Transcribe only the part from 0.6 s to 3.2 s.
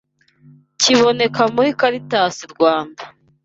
Kiboneka muri Caritas Rwanda